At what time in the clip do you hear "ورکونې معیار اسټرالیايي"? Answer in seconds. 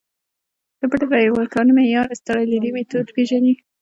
1.33-2.69